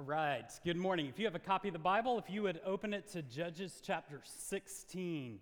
[0.00, 1.08] All right, good morning.
[1.08, 3.82] If you have a copy of the Bible, if you would open it to Judges
[3.84, 5.38] chapter 16.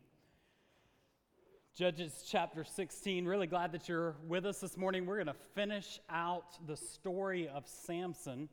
[1.77, 3.25] Judges chapter 16.
[3.25, 5.07] Really glad that you're with us this morning.
[5.07, 8.49] We're going to finish out the story of Samson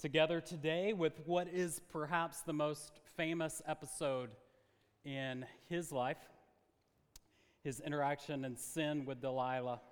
[0.00, 4.30] together today with what is perhaps the most famous episode
[5.04, 6.16] in his life
[7.62, 9.82] his interaction and sin with Delilah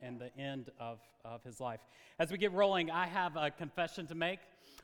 [0.00, 1.80] and the end of, of his life.
[2.20, 4.38] As we get rolling, I have a confession to make.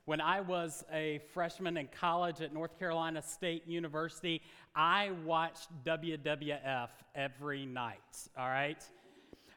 [0.05, 4.43] When I was a freshman in college at North Carolina State University,
[4.75, 8.01] I watched WWF every night,
[8.37, 8.83] all right?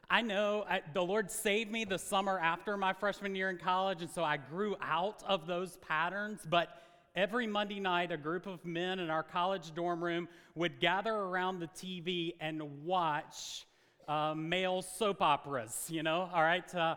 [0.08, 4.02] I know I, the Lord saved me the summer after my freshman year in college,
[4.02, 6.68] and so I grew out of those patterns, but
[7.16, 11.58] every Monday night, a group of men in our college dorm room would gather around
[11.58, 13.66] the TV and watch
[14.06, 16.94] uh, male soap operas, you know, all right, uh,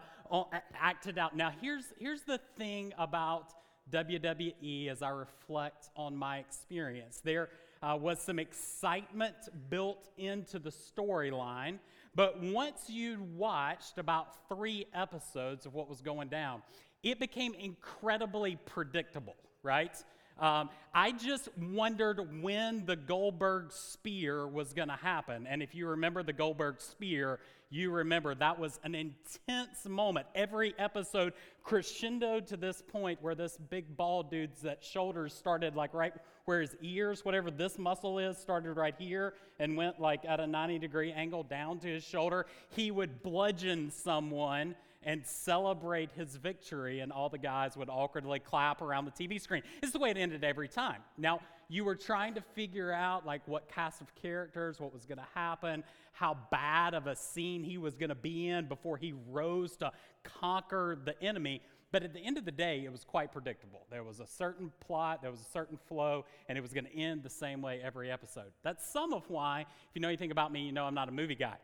[0.80, 1.36] acted out.
[1.36, 3.54] Now, here's, here's the thing about
[3.92, 7.22] WWE as I reflect on my experience.
[7.24, 7.50] There
[7.82, 9.36] uh, was some excitement
[9.70, 11.80] built into the storyline,
[12.16, 16.62] but once you'd watched about three episodes of what was going down,
[17.04, 19.96] it became incredibly predictable, right?
[20.40, 25.46] Um, I just wondered when the Goldberg spear was going to happen.
[25.48, 30.26] And if you remember the Goldberg spear, you remember that was an intense moment.
[30.34, 35.94] Every episode crescendoed to this point where this big bald dude's that shoulders started like
[35.94, 36.14] right
[36.46, 40.48] where his ears, whatever this muscle is, started right here and went like at a
[40.48, 42.48] 90 degree angle down to his shoulder.
[42.70, 48.82] He would bludgeon someone and celebrate his victory, and all the guys would awkwardly clap
[48.82, 49.64] around the TV screen.
[49.82, 51.02] Is the way it ended every time.
[51.18, 55.20] Now, you were trying to figure out like what cast of characters, what was going
[55.20, 59.14] to happen, how bad of a scene he was going to be in before he
[59.30, 59.92] rose to
[60.24, 61.62] conquer the enemy.
[61.92, 63.86] But at the end of the day, it was quite predictable.
[63.90, 66.96] There was a certain plot, there was a certain flow, and it was going to
[66.96, 68.52] end the same way every episode.
[68.64, 71.12] That's some of why, if you know anything about me, you know I'm not a
[71.12, 71.56] movie guy.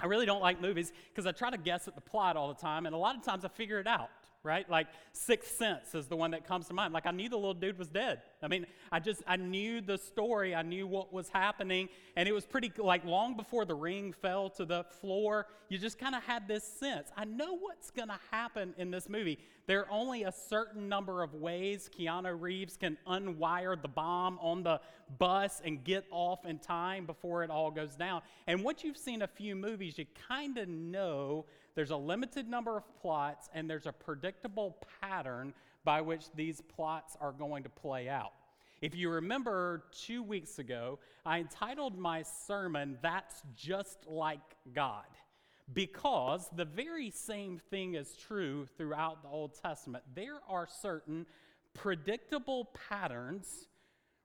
[0.00, 2.60] I really don't like movies because I try to guess at the plot all the
[2.60, 4.10] time, and a lot of times I figure it out,
[4.44, 4.68] right?
[4.70, 6.92] Like Sixth Sense is the one that comes to mind.
[6.92, 8.20] Like I knew the little dude was dead.
[8.42, 12.32] I mean, I just I knew the story, I knew what was happening, and it
[12.32, 15.46] was pretty like long before the ring fell to the floor.
[15.68, 17.08] You just kind of had this sense.
[17.16, 19.38] I know what's going to happen in this movie.
[19.66, 24.62] There are only a certain number of ways Keanu Reeves can unwire the bomb on
[24.62, 24.80] the
[25.18, 28.20] bus and get off in time before it all goes down.
[28.46, 32.76] And once you've seen a few movies, you kind of know there's a limited number
[32.76, 35.52] of plots and there's a predictable pattern
[35.84, 38.32] by which these plots are going to play out.
[38.80, 44.40] If you remember two weeks ago, I entitled my sermon, That's Just Like
[44.74, 45.04] God
[45.72, 50.04] because the very same thing is true throughout the Old Testament.
[50.14, 51.26] There are certain
[51.72, 53.68] predictable patterns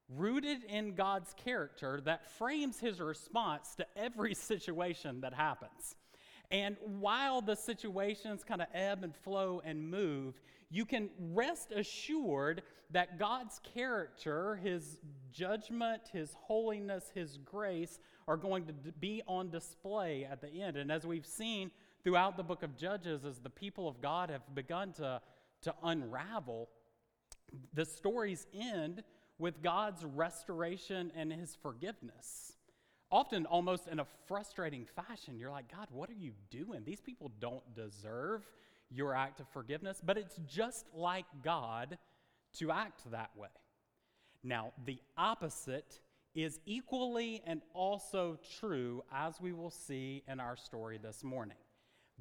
[0.10, 5.96] rooted in God's character that frames his response to every situation that happens.
[6.52, 10.40] And while the situations kind of ebb and flow and move,
[10.72, 15.00] you can rest assured that God's character, his
[15.32, 20.78] judgment, his holiness, his grace are going to be on display at the end.
[20.78, 21.70] And as we've seen
[22.04, 25.22] throughout the book of Judges, as the people of God have begun to,
[25.62, 26.70] to unravel,
[27.74, 29.04] the stories end
[29.38, 32.54] with God's restoration and his forgiveness.
[33.12, 36.84] Often, almost in a frustrating fashion, you're like, God, what are you doing?
[36.86, 38.48] These people don't deserve
[38.92, 41.98] your act of forgiveness, but it's just like God
[42.58, 43.50] to act that way.
[44.44, 46.00] Now, the opposite
[46.36, 51.58] is equally and also true, as we will see in our story this morning.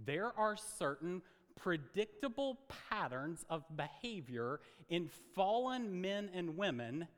[0.05, 1.23] There are certain
[1.57, 2.61] predictable
[2.91, 7.09] patterns of behavior in fallen men and women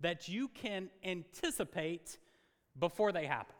[0.00, 2.18] that you can anticipate
[2.78, 3.54] before they happen.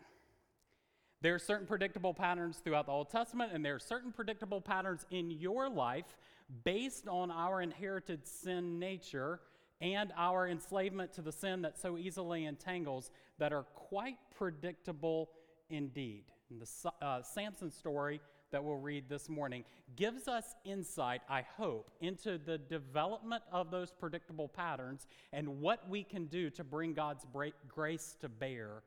[1.21, 5.05] There are certain predictable patterns throughout the Old Testament, and there are certain predictable patterns
[5.11, 6.17] in your life
[6.65, 9.41] based on our inherited sin nature
[9.81, 15.31] and our enslavement to the sin that so easily entangles that are quite predictable
[15.71, 16.25] indeed.
[16.51, 19.65] And the uh, Samson story that we'll read this morning
[19.97, 26.03] gives us insight, I hope, into the development of those predictable patterns and what we
[26.03, 27.27] can do to bring God's
[27.69, 28.83] grace to bear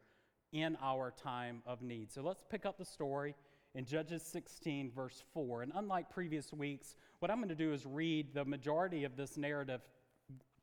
[0.52, 2.12] in our time of need.
[2.12, 3.36] So let's pick up the story
[3.74, 5.64] in Judges 16, verse 4.
[5.64, 9.38] And unlike previous weeks, what I'm going to do is read the majority of this
[9.38, 9.82] narrative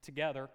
[0.02, 0.50] together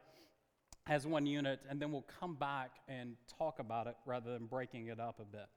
[0.88, 4.88] as one unit, and then we'll come back and talk about it rather than breaking
[4.88, 5.48] it up a bit.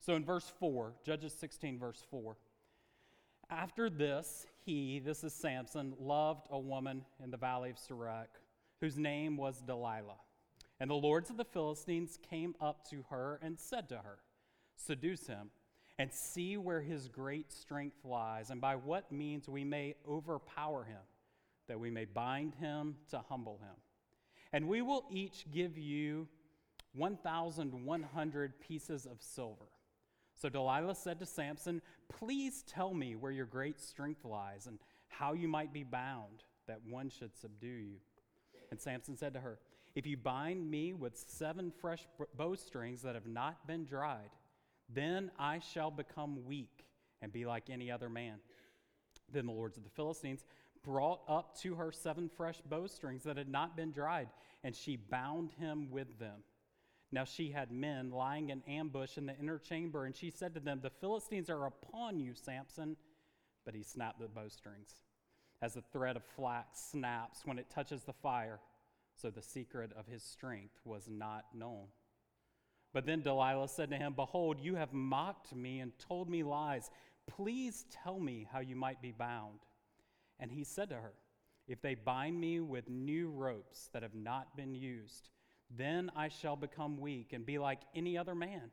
[0.00, 2.36] So in verse 4, Judges 16, verse 4.
[3.48, 8.26] After this, he, this is Samson, loved a woman in the valley of Sorek,
[8.80, 10.18] whose name was Delilah.
[10.78, 14.18] And the lords of the Philistines came up to her and said to her,
[14.76, 15.50] Seduce him,
[15.98, 21.00] and see where his great strength lies, and by what means we may overpower him,
[21.68, 23.74] that we may bind him to humble him.
[24.52, 26.28] And we will each give you
[26.94, 29.68] 1,100 pieces of silver.
[30.34, 34.78] So Delilah said to Samson, Please tell me where your great strength lies and
[35.08, 37.96] how you might be bound, that one should subdue you.
[38.70, 39.58] And Samson said to her,
[39.96, 42.06] If you bind me with seven fresh
[42.36, 44.30] bowstrings that have not been dried,
[44.90, 46.84] then I shall become weak
[47.22, 48.34] and be like any other man.
[49.32, 50.44] Then the lords of the Philistines
[50.84, 54.28] brought up to her seven fresh bowstrings that had not been dried,
[54.62, 56.42] and she bound him with them.
[57.10, 60.60] Now she had men lying in ambush in the inner chamber, and she said to
[60.60, 62.98] them, The Philistines are upon you, Samson.
[63.64, 64.90] But he snapped the bowstrings.
[65.62, 68.60] As the thread of flax snaps when it touches the fire,
[69.16, 71.86] so the secret of his strength was not known.
[72.92, 76.90] But then Delilah said to him, Behold, you have mocked me and told me lies.
[77.26, 79.60] Please tell me how you might be bound.
[80.38, 81.12] And he said to her,
[81.66, 85.30] If they bind me with new ropes that have not been used,
[85.70, 88.70] then I shall become weak and be like any other man.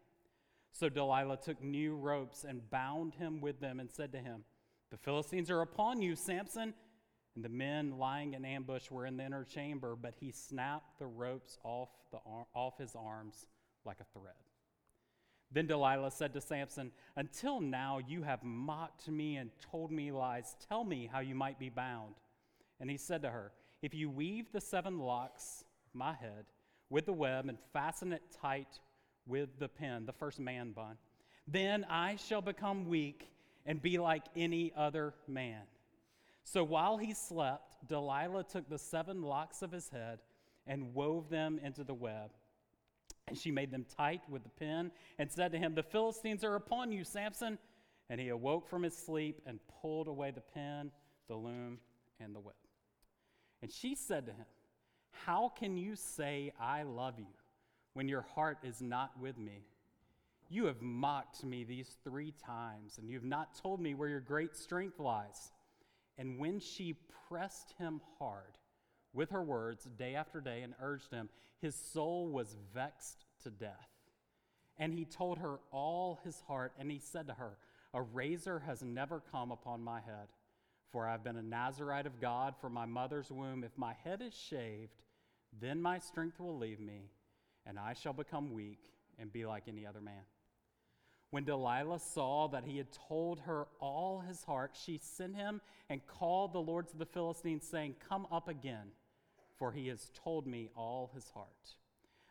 [0.71, 4.43] So Delilah took new ropes and bound him with them and said to him,
[4.89, 6.73] The Philistines are upon you, Samson.
[7.35, 11.07] And the men lying in ambush were in the inner chamber, but he snapped the
[11.07, 12.19] ropes off, the
[12.53, 13.47] off his arms
[13.85, 14.35] like a thread.
[15.51, 20.55] Then Delilah said to Samson, Until now you have mocked me and told me lies.
[20.67, 22.15] Tell me how you might be bound.
[22.79, 23.51] And he said to her,
[23.81, 26.45] If you weave the seven locks of my head,
[26.89, 28.79] with the web and fasten it tight
[29.25, 30.97] with the pin, the first man bun.
[31.47, 33.29] Then I shall become weak
[33.65, 35.61] and be like any other man.
[36.43, 40.19] So while he slept, Delilah took the seven locks of his head
[40.67, 42.31] and wove them into the web.
[43.27, 46.55] And she made them tight with the pin and said to him, The Philistines are
[46.55, 47.57] upon you, Samson.
[48.09, 50.91] And he awoke from his sleep and pulled away the pin,
[51.27, 51.79] the loom,
[52.19, 52.55] and the web.
[53.61, 54.45] And she said to him,
[55.13, 57.33] how can you say, I love you,
[57.93, 59.63] when your heart is not with me?
[60.49, 64.19] You have mocked me these three times, and you have not told me where your
[64.19, 65.51] great strength lies.
[66.17, 66.95] And when she
[67.27, 68.57] pressed him hard
[69.13, 71.29] with her words day after day and urged him,
[71.61, 73.89] his soul was vexed to death.
[74.77, 77.57] And he told her all his heart, and he said to her,
[77.93, 80.27] A razor has never come upon my head,
[80.91, 83.63] for I have been a Nazarite of God from my mother's womb.
[83.63, 85.03] If my head is shaved,
[85.59, 87.11] then my strength will leave me,
[87.65, 88.79] and I shall become weak
[89.19, 90.23] and be like any other man.
[91.33, 96.05] When Delilah saw that he had told her all his heart, she sent him and
[96.05, 98.91] called the lords of the Philistines, saying, Come up again,
[99.57, 101.73] for he has told me all his heart.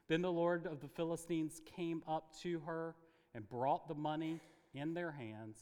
[0.06, 2.94] Then the Lord of the Philistines came up to her
[3.34, 4.38] and brought the money
[4.72, 5.58] in their hands.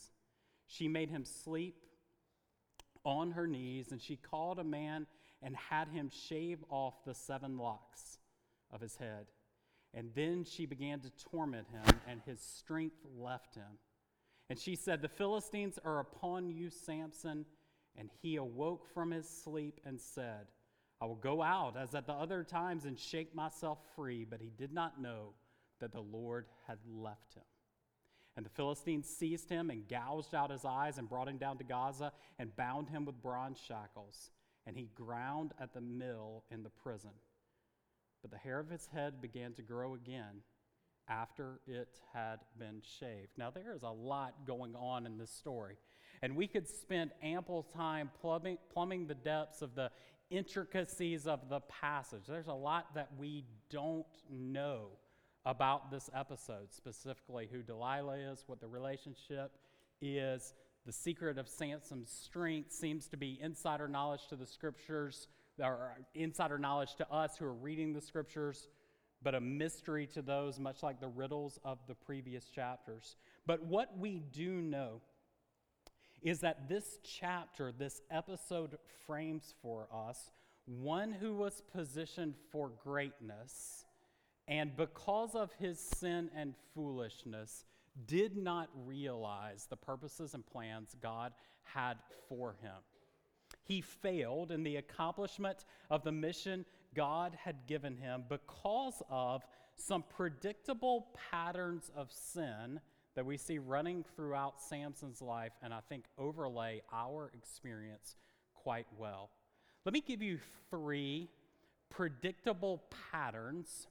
[0.67, 1.77] She made him sleep
[3.07, 5.07] on her knees, and she called a man
[5.43, 8.19] and had him shave off the seven locks
[8.71, 9.29] of his head.
[9.93, 13.79] And then she began to torment him, and his strength left him.
[14.49, 17.45] And she said, The Philistines are upon you, Samson.
[17.97, 20.47] And he awoke from his sleep and said,
[21.01, 24.25] I will go out as at the other times and shake myself free.
[24.25, 25.35] But he did not know
[25.81, 27.43] that the Lord had left him.
[28.37, 31.65] And the Philistines seized him and gouged out his eyes and brought him down to
[31.65, 34.31] Gaza and bound him with bronze shackles
[34.67, 37.11] and he ground at the mill in the prison.
[38.23, 40.43] But the hair of his head began to grow again
[41.09, 43.31] after it had been shaved.
[43.37, 45.77] Now, there is a lot going on in this story,
[46.23, 49.91] and we could spend ample time plumbing, plumbing the depths of the
[50.31, 52.23] intricacies of the passage.
[52.29, 54.91] There's a lot that we don't know
[55.45, 59.53] about this episode, specifically who Delilah is, what the relationship
[60.01, 60.55] is,
[60.87, 66.59] the secret of Samson's strength seems to be insider knowledge to the scriptures, or insider
[66.59, 68.69] knowledge to us who are reading the scriptures,
[69.23, 73.17] but a mystery to those, much like the riddles of the previous chapters.
[73.47, 75.01] But what we do know
[76.23, 78.77] is that this chapter, this episode
[79.07, 80.31] frames for us
[80.67, 83.85] one who was positioned for greatness,
[84.47, 87.65] and because of his sin and foolishness,
[88.07, 91.33] did not realize the purposes and plans God
[91.65, 91.97] had
[92.29, 92.77] for him.
[93.71, 99.45] He failed in the accomplishment of the mission God had given him because of
[99.77, 102.81] some predictable patterns of sin
[103.15, 108.17] that we see running throughout Samson's life and I think overlay our experience
[108.55, 109.31] quite well.
[109.85, 111.29] Let me give you three
[111.91, 113.87] predictable patterns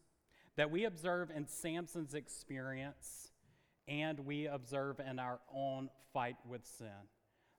[0.58, 3.32] that we observe in Samson's experience
[3.88, 7.08] and we observe in our own fight with sin.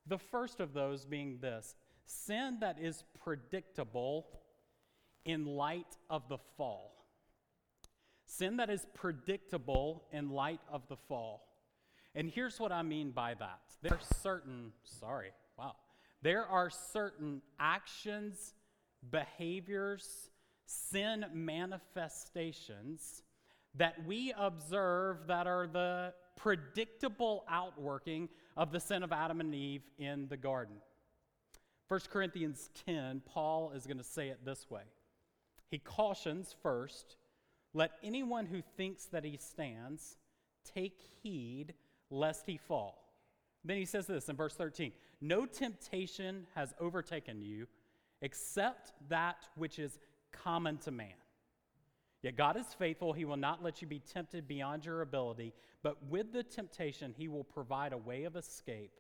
[0.07, 1.77] The first of those being this
[2.11, 4.27] sin that is predictable
[5.25, 7.07] in light of the fall.
[8.27, 11.47] Sin that is predictable in light of the fall.
[12.15, 13.61] And here's what I mean by that.
[13.83, 15.77] There are certain, sorry, wow.
[16.23, 18.55] There are certain actions,
[19.11, 20.31] behaviors,
[20.67, 23.23] sin manifestations
[23.77, 29.83] that we observe that are the predictable outworking of the sin of Adam and Eve
[29.99, 30.77] in the garden.
[31.91, 34.83] 1 Corinthians 10, Paul is going to say it this way.
[35.73, 37.17] He cautions first,
[37.75, 40.17] let anyone who thinks that he stands
[40.65, 41.75] take heed
[42.09, 43.09] lest he fall.
[43.65, 47.67] Then he says this in verse 13 No temptation has overtaken you
[48.23, 49.99] except that which is
[50.31, 51.09] common to man.
[52.23, 53.13] Yet God is faithful.
[53.13, 57.27] He will not let you be tempted beyond your ability, but with the temptation, He
[57.27, 58.93] will provide a way of escape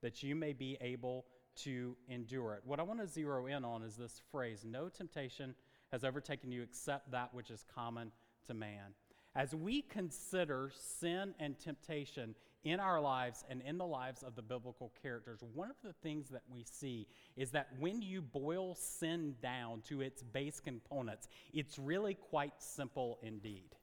[0.00, 1.24] that you may be able
[1.56, 2.62] to endure it.
[2.64, 5.54] What I want to zero in on is this phrase no temptation
[5.92, 8.12] has overtaken you except that which is common
[8.46, 8.94] to man.
[9.34, 12.34] As we consider sin and temptation
[12.64, 16.28] in our lives and in the lives of the biblical characters, one of the things
[16.30, 21.78] that we see is that when you boil sin down to its base components, it's
[21.78, 23.76] really quite simple indeed.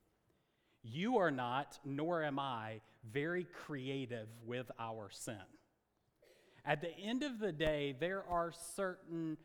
[0.82, 5.36] You are not, nor am I, very creative with our sin.
[6.65, 9.38] At the end of the day, there are certain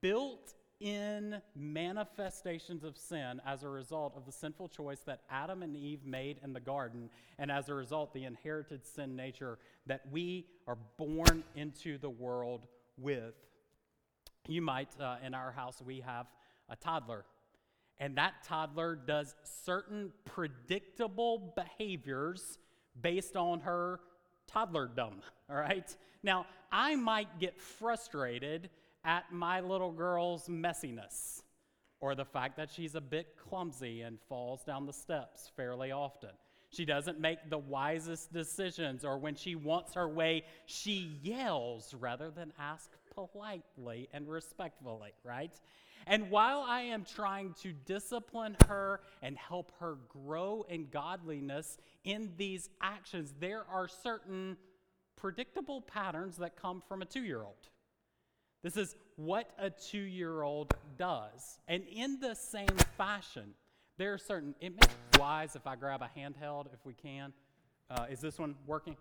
[0.00, 5.76] built in manifestations of sin as a result of the sinful choice that Adam and
[5.76, 10.46] Eve made in the garden, and as a result, the inherited sin nature that we
[10.66, 12.66] are born into the world
[12.98, 13.34] with.
[14.48, 16.26] You might, uh, in our house, we have
[16.68, 17.24] a toddler,
[17.98, 22.58] and that toddler does certain predictable behaviors
[23.00, 24.00] based on her
[24.54, 25.14] toddlerdom,
[25.50, 25.94] all right?
[26.22, 28.70] Now, I might get frustrated
[29.04, 31.42] at my little girl's messiness
[32.00, 36.30] or the fact that she's a bit clumsy and falls down the steps fairly often.
[36.70, 42.30] She doesn't make the wisest decisions, or when she wants her way, she yells rather
[42.30, 45.52] than ask politely and respectfully, right?
[46.06, 52.32] And while I am trying to discipline her and help her grow in godliness in
[52.36, 54.56] these actions, there are certain
[55.16, 57.68] predictable patterns that come from a two year old.
[58.62, 61.58] This is what a two year old does.
[61.68, 63.54] And in the same fashion,
[63.98, 67.32] there are certain, it may be wise if I grab a handheld if we can.
[67.90, 68.96] Uh, is this one working?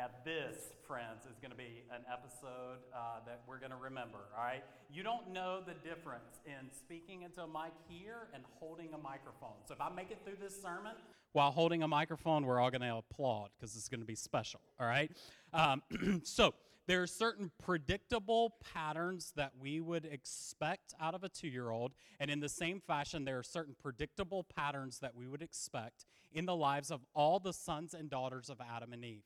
[0.00, 0.06] No.
[0.06, 4.18] now, this, friends, is going to be an episode uh, that we're going to remember,
[4.36, 4.62] all right?
[4.90, 9.60] You don't know the difference in speaking into a mic here and holding a microphone.
[9.66, 10.92] So if I make it through this sermon
[11.32, 14.60] while holding a microphone, we're all going to applaud because it's going to be special,
[14.80, 15.10] all right?
[15.52, 15.82] Um,
[16.24, 16.54] so,
[16.86, 21.92] there are certain predictable patterns that we would expect out of a two year old.
[22.18, 26.46] And in the same fashion, there are certain predictable patterns that we would expect in
[26.46, 29.22] the lives of all the sons and daughters of Adam and Eve.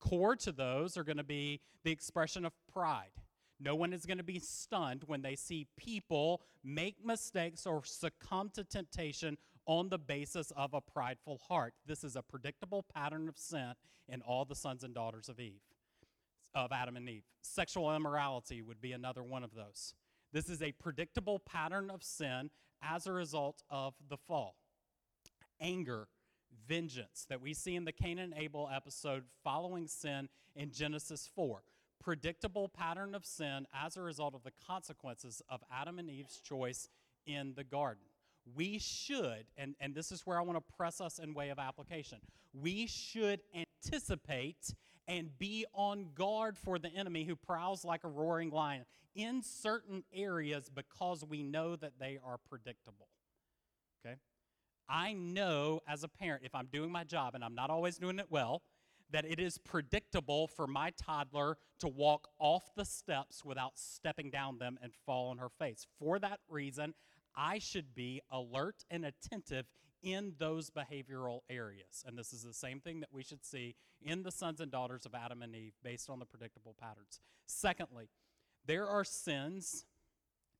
[0.00, 3.10] Core to those are going to be the expression of pride.
[3.60, 8.50] No one is going to be stunned when they see people make mistakes or succumb
[8.54, 9.36] to temptation
[9.66, 11.74] on the basis of a prideful heart.
[11.84, 13.74] This is a predictable pattern of sin
[14.08, 15.60] in all the sons and daughters of Eve
[16.54, 17.24] of Adam and Eve.
[17.42, 19.94] Sexual immorality would be another one of those.
[20.32, 22.50] This is a predictable pattern of sin
[22.82, 24.56] as a result of the fall.
[25.60, 26.08] Anger,
[26.66, 31.62] vengeance that we see in the Cain and Abel episode following sin in Genesis 4.
[32.02, 36.88] Predictable pattern of sin as a result of the consequences of Adam and Eve's choice
[37.26, 38.04] in the garden.
[38.54, 41.58] We should, and, and this is where I want to press us in way of
[41.58, 42.18] application,
[42.54, 44.74] we should anticipate
[45.06, 50.04] and be on guard for the enemy who prowls like a roaring lion in certain
[50.14, 53.08] areas because we know that they are predictable.
[54.04, 54.16] Okay?
[54.88, 58.18] I know as a parent, if I'm doing my job and I'm not always doing
[58.18, 58.62] it well,
[59.10, 64.58] that it is predictable for my toddler to walk off the steps without stepping down
[64.58, 65.86] them and fall on her face.
[65.98, 66.94] For that reason,
[67.34, 69.66] I should be alert and attentive
[70.02, 72.04] in those behavioral areas.
[72.06, 75.06] And this is the same thing that we should see in the sons and daughters
[75.06, 77.20] of Adam and Eve based on the predictable patterns.
[77.46, 78.08] Secondly,
[78.66, 79.86] there are sins,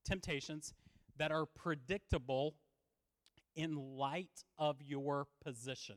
[0.04, 0.73] temptations
[1.18, 2.54] that are predictable
[3.59, 5.97] in light of your position.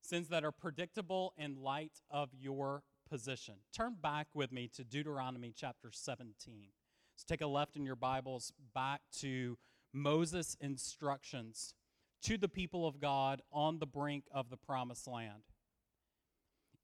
[0.00, 3.56] Sins that are predictable in light of your position.
[3.76, 6.34] Turn back with me to Deuteronomy chapter 17.
[7.14, 9.58] Let's take a left in your Bibles back to
[9.92, 11.74] Moses' instructions
[12.22, 15.42] to the people of God on the brink of the promised land.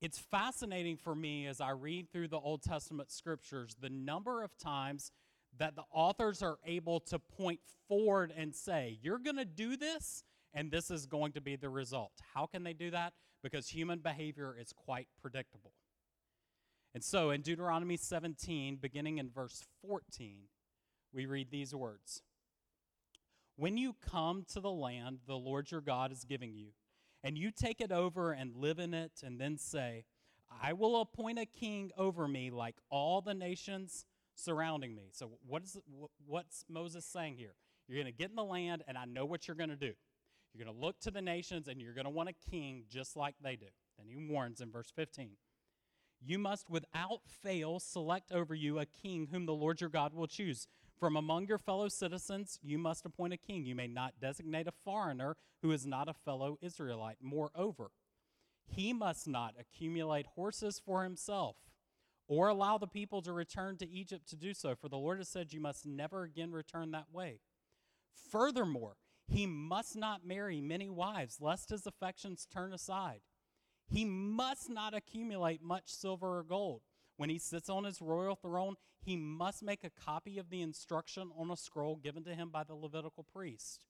[0.02, 4.58] It's fascinating for me as I read through the Old Testament scriptures the number of
[4.58, 5.12] times
[5.58, 10.24] that the authors are able to point forward and say, You're going to do this,
[10.54, 12.12] and this is going to be the result.
[12.34, 13.12] How can they do that?
[13.42, 15.72] Because human behavior is quite predictable.
[16.94, 20.38] And so in Deuteronomy 17, beginning in verse 14,
[21.12, 22.22] we read these words
[23.56, 26.68] When you come to the land the Lord your God is giving you,
[27.22, 30.04] and you take it over and live in it, and then say,
[30.62, 34.04] I will appoint a king over me like all the nations
[34.40, 35.10] surrounding me.
[35.12, 35.76] So, what is,
[36.26, 37.54] what's Moses saying here?
[37.86, 39.92] You're going to get in the land, and I know what you're going to do.
[40.52, 43.16] You're going to look to the nations, and you're going to want a king just
[43.16, 43.66] like they do.
[43.98, 45.30] Then he warns in verse 15
[46.24, 50.26] You must without fail select over you a king whom the Lord your God will
[50.26, 50.66] choose.
[50.98, 53.64] From among your fellow citizens, you must appoint a king.
[53.64, 57.16] You may not designate a foreigner who is not a fellow Israelite.
[57.22, 57.90] Moreover,
[58.66, 61.56] he must not accumulate horses for himself
[62.30, 65.28] or allow the people to return to Egypt to do so, for the Lord has
[65.28, 67.40] said, You must never again return that way.
[68.30, 68.94] Furthermore,
[69.26, 73.22] he must not marry many wives, lest his affections turn aside.
[73.88, 76.82] He must not accumulate much silver or gold.
[77.16, 81.32] When he sits on his royal throne, he must make a copy of the instruction
[81.36, 83.84] on a scroll given to him by the Levitical priest.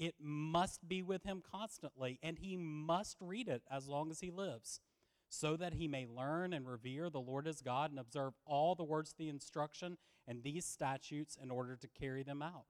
[0.00, 4.32] It must be with him constantly, and he must read it as long as he
[4.32, 4.80] lives
[5.28, 8.84] so that he may learn and revere the Lord his God and observe all the
[8.84, 12.66] words of the instruction and these statutes in order to carry them out,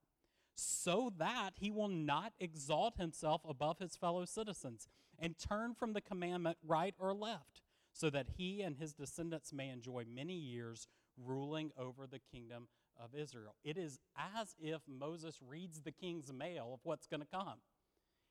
[0.54, 4.88] so that he will not exalt himself above his fellow citizens
[5.18, 7.62] and turn from the commandment right or left,
[7.92, 10.86] so that he and his descendants may enjoy many years
[11.16, 12.68] ruling over the kingdom
[13.00, 13.54] of Israel.
[13.64, 17.58] It is as if Moses reads the king's mail of what's going to come.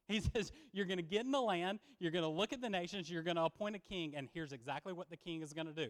[0.14, 2.70] He says, You're going to get in the land, you're going to look at the
[2.70, 5.68] nations, you're going to appoint a king, and here's exactly what the king is going
[5.68, 5.90] to do.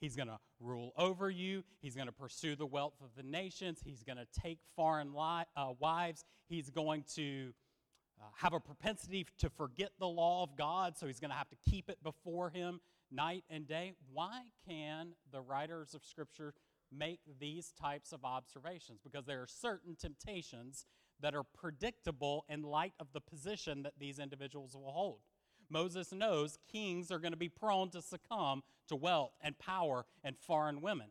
[0.00, 1.64] He's going to rule over you.
[1.80, 3.80] He's going to pursue the wealth of the nations.
[3.84, 6.24] He's going to take foreign li- uh, wives.
[6.48, 7.52] He's going to
[8.20, 11.48] uh, have a propensity to forget the law of God, so he's going to have
[11.50, 13.94] to keep it before him night and day.
[14.12, 16.54] Why can the writers of Scripture
[16.96, 19.00] make these types of observations?
[19.02, 20.86] Because there are certain temptations
[21.20, 25.18] that are predictable in light of the position that these individuals will hold.
[25.70, 30.36] Moses knows kings are going to be prone to succumb to wealth and power and
[30.38, 31.08] foreign women,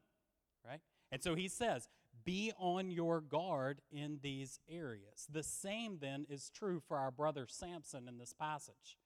[0.65, 0.81] right?
[1.11, 1.87] And so he says,
[2.25, 5.27] be on your guard in these areas.
[5.31, 8.97] The same then is true for our brother Samson in this passage.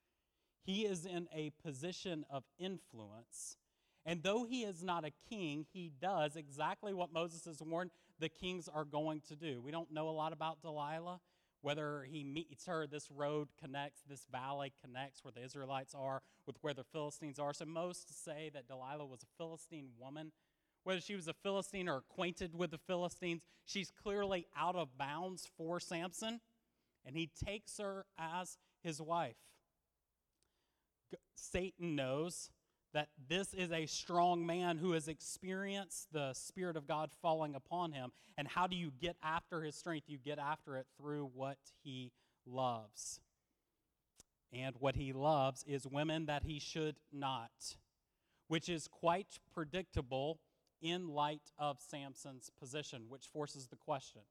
[0.63, 3.57] He is in a position of influence.
[4.05, 8.29] And though he is not a king, he does exactly what Moses has warned the
[8.29, 9.61] kings are going to do.
[9.61, 11.19] We don't know a lot about Delilah,
[11.61, 16.55] whether he meets her, this road connects, this valley connects where the Israelites are with
[16.61, 17.53] where the Philistines are.
[17.53, 20.31] So most say that Delilah was a Philistine woman.
[20.83, 25.47] Whether she was a Philistine or acquainted with the Philistines, she's clearly out of bounds
[25.57, 26.39] for Samson,
[27.05, 29.35] and he takes her as his wife.
[31.35, 32.49] Satan knows
[32.93, 37.93] that this is a strong man who has experienced the Spirit of God falling upon
[37.93, 38.11] him.
[38.37, 40.09] And how do you get after his strength?
[40.09, 42.11] You get after it through what he
[42.45, 43.19] loves.
[44.53, 47.77] And what he loves is women that he should not,
[48.47, 50.39] which is quite predictable
[50.81, 54.21] in light of Samson's position, which forces the question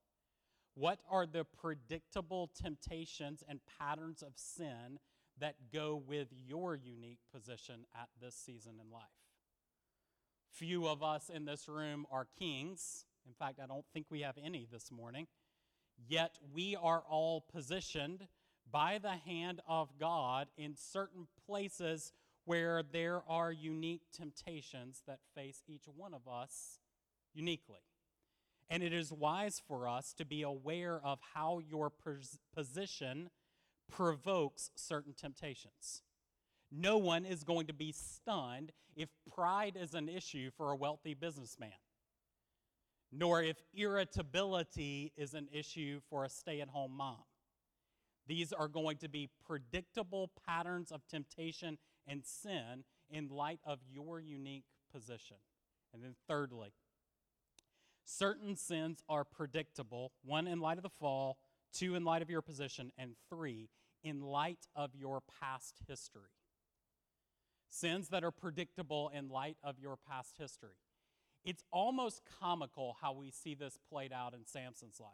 [0.74, 4.98] What are the predictable temptations and patterns of sin
[5.40, 9.02] that go with your unique position at this season in life.
[10.50, 13.04] Few of us in this room are kings.
[13.26, 15.26] In fact, I don't think we have any this morning.
[16.08, 18.26] Yet we are all positioned
[18.70, 22.12] by the hand of God in certain places
[22.44, 26.78] where there are unique temptations that face each one of us
[27.34, 27.80] uniquely.
[28.68, 31.92] And it is wise for us to be aware of how your
[32.54, 33.30] position
[33.90, 36.02] provokes certain temptations.
[36.72, 41.14] No one is going to be stunned if pride is an issue for a wealthy
[41.14, 41.72] businessman,
[43.12, 47.24] nor if irritability is an issue for a stay at home mom.
[48.26, 54.20] These are going to be predictable patterns of temptation and sin in light of your
[54.20, 55.38] unique position.
[55.92, 56.72] And then, thirdly,
[58.04, 61.38] certain sins are predictable one, in light of the fall,
[61.72, 63.68] two, in light of your position, and three,
[64.02, 66.32] in light of your past history.
[67.68, 70.76] Sins that are predictable in light of your past history.
[71.44, 75.10] It's almost comical how we see this played out in Samson's life.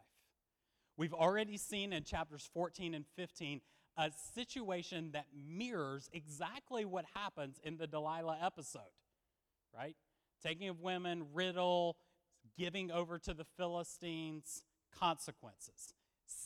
[0.97, 3.61] We've already seen in chapters 14 and 15
[3.97, 8.81] a situation that mirrors exactly what happens in the Delilah episode,
[9.75, 9.95] right?
[10.43, 11.97] Taking of women, riddle,
[12.57, 14.63] giving over to the Philistines,
[14.97, 15.93] consequences.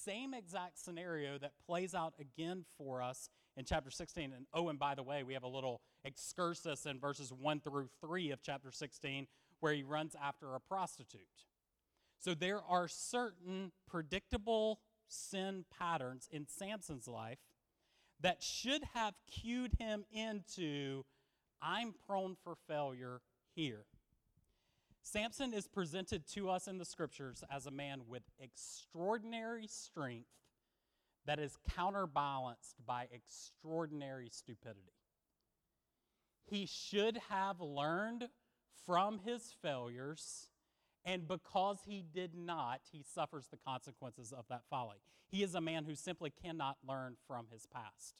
[0.04, 4.34] Same exact scenario that plays out again for us in chapter 16.
[4.36, 7.90] And oh, and by the way, we have a little excursus in verses 1 through
[8.02, 9.28] 3 of chapter 16
[9.60, 11.22] where he runs after a prostitute.
[12.20, 17.40] So there are certain predictable sin patterns in Samson's life
[18.22, 21.04] that should have cued him into
[21.62, 23.22] I'm prone for failure
[23.56, 23.86] here.
[25.04, 30.30] Samson is presented to us in the scriptures as a man with extraordinary strength
[31.26, 34.94] that is counterbalanced by extraordinary stupidity.
[36.46, 38.30] He should have learned
[38.86, 40.50] from his failures,
[41.06, 44.98] and because he did not, he suffers the consequences of that folly.
[45.30, 48.16] He is a man who simply cannot learn from his past,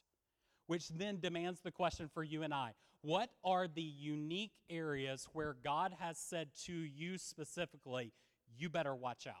[0.72, 5.54] which then demands the question for you and I what are the unique areas where
[5.62, 8.10] God has said to you specifically,
[8.56, 9.34] you better watch out?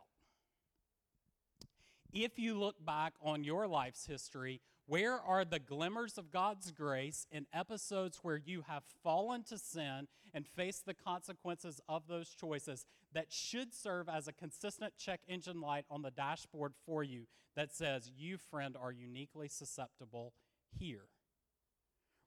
[2.12, 7.26] If you look back on your life's history, where are the glimmers of God's grace
[7.32, 12.84] in episodes where you have fallen to sin and faced the consequences of those choices
[13.14, 17.74] that should serve as a consistent check engine light on the dashboard for you that
[17.74, 20.34] says, You, friend, are uniquely susceptible
[20.78, 21.06] here?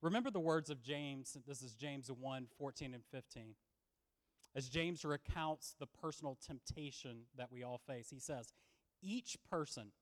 [0.06, 1.36] Remember the words of James.
[1.48, 3.56] This is James 1 14 and 15.
[4.56, 8.54] As James recounts the personal temptation that we all face, he says,
[9.02, 9.94] Each person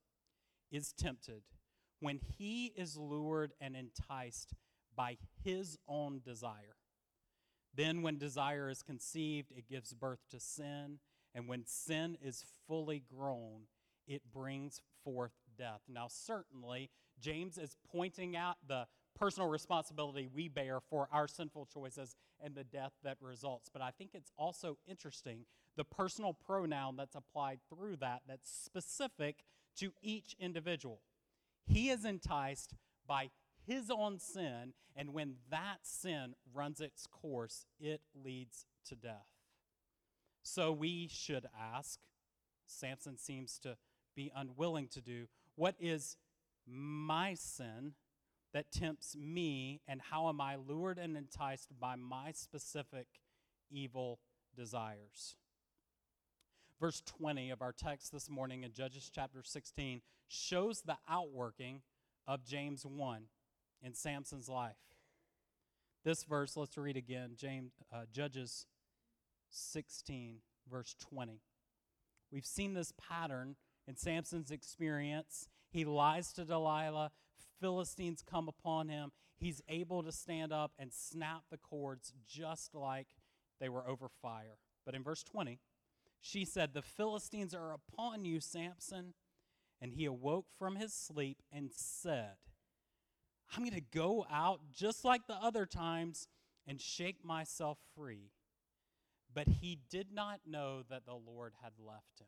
[0.70, 1.44] is tempted
[2.02, 4.54] when he is lured and enticed
[4.94, 6.76] by his own desire.
[7.74, 11.00] Then, when desire is conceived, it gives birth to sin.
[11.34, 13.68] And when sin is fully grown,
[14.06, 15.84] it brings forth death.
[15.88, 16.90] Now, certainly,
[17.22, 18.88] James is pointing out the
[19.24, 23.70] personal responsibility we bear for our sinful choices and the death that results.
[23.72, 25.46] But I think it's also interesting
[25.78, 29.46] the personal pronoun that's applied through that that's specific
[29.78, 31.00] to each individual.
[31.66, 32.74] He is enticed
[33.08, 33.30] by
[33.66, 39.30] his own sin, and when that sin runs its course, it leads to death.
[40.42, 42.02] So we should ask,
[42.68, 43.78] Samson seems to
[44.18, 46.18] be unwilling to do, what is
[46.68, 47.94] my sin
[48.54, 53.08] that tempts me, and how am I lured and enticed by my specific
[53.72, 54.20] evil
[54.56, 55.36] desires?
[56.80, 61.82] Verse 20 of our text this morning in Judges chapter 16 shows the outworking
[62.28, 63.24] of James 1
[63.82, 64.76] in Samson's life.
[66.04, 68.66] This verse, let's read again James, uh, Judges
[69.50, 70.40] 16,
[70.70, 71.40] verse 20.
[72.32, 73.56] We've seen this pattern
[73.88, 75.48] in Samson's experience.
[75.70, 77.12] He lies to Delilah,
[77.60, 79.12] Philistines come upon him.
[79.38, 83.08] He's able to stand up and snap the cords just like
[83.60, 84.58] they were over fire.
[84.86, 85.60] But in verse 20,
[86.22, 89.14] she said, The Philistines are upon you, Samson.
[89.82, 92.36] And he awoke from his sleep and said,
[93.54, 96.30] I'm going to go out just like the other times
[96.66, 98.32] and shake myself free.
[99.34, 102.28] But he did not know that the Lord had left him.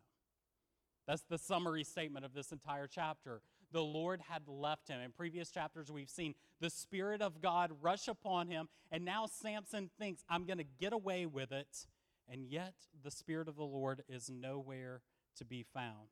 [1.07, 3.41] That's the summary statement of this entire chapter
[3.75, 5.01] the Lord had left him.
[5.01, 9.89] In previous chapters, we've seen the Spirit of God rush upon him, and now Samson
[9.99, 11.85] thinks, I'm going to get away with it,
[12.31, 15.01] and yet the Spirit of the Lord is nowhere
[15.35, 16.07] to be found.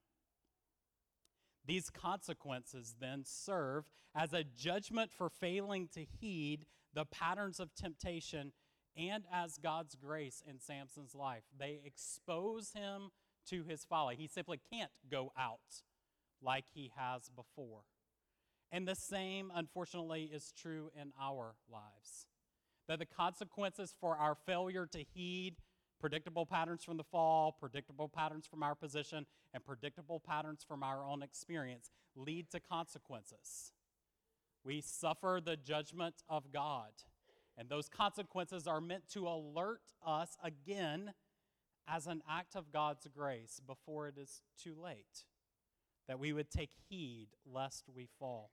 [1.66, 8.52] These consequences then serve as a judgment for failing to heed the patterns of temptation
[8.98, 11.44] and as God's grace in Samson's life.
[11.58, 13.12] They expose him
[13.48, 14.18] to his folly.
[14.18, 15.82] He simply can't go out
[16.44, 17.82] like he has before.
[18.72, 22.28] And the same, unfortunately, is true in our lives.
[22.88, 25.58] That the consequences for our failure to heed
[26.00, 31.06] predictable patterns from the fall, predictable patterns from our position, and predictable patterns from our
[31.06, 33.72] own experience lead to consequences.
[34.66, 36.92] We suffer the judgment of God.
[37.58, 41.14] And those consequences are meant to alert us again
[41.88, 45.26] as an act of God's grace before it is too late
[46.08, 48.52] that we would take heed lest we fall.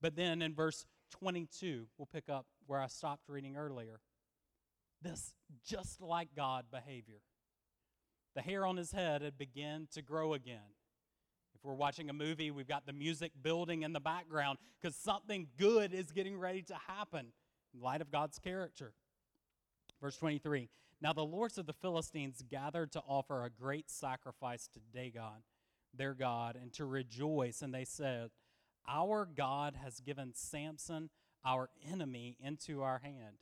[0.00, 4.00] But then in verse 22, we'll pick up where I stopped reading earlier.
[5.02, 7.20] This just like God behavior.
[8.34, 10.74] The hair on his head had begun to grow again.
[11.54, 15.48] If we're watching a movie, we've got the music building in the background because something
[15.58, 17.32] good is getting ready to happen
[17.74, 18.94] in light of God's character.
[20.00, 20.68] Verse 23
[21.02, 25.42] Now the lords of the Philistines gathered to offer a great sacrifice to Dagon,
[25.94, 27.62] their God, and to rejoice.
[27.62, 28.30] And they said,
[28.88, 31.10] Our God has given Samson,
[31.44, 33.38] our enemy, into our hand.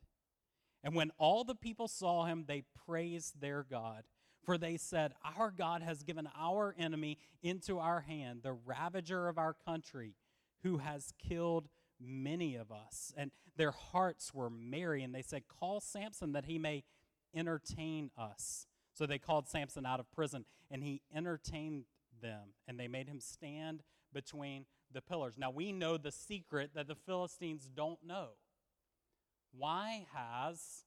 [0.84, 4.04] And when all the people saw him, they praised their God.
[4.44, 9.38] For they said, Our God has given our enemy into our hand, the ravager of
[9.38, 10.14] our country,
[10.62, 11.68] who has killed
[12.00, 13.12] many of us.
[13.16, 16.84] And their hearts were merry, and they said, Call Samson that he may
[17.34, 18.66] entertain us.
[18.94, 21.84] So they called Samson out of prison, and he entertained
[22.20, 25.35] them, and they made him stand between the pillars.
[25.37, 28.28] Now we know the secret that the Philistines don't know.
[29.57, 30.85] Why has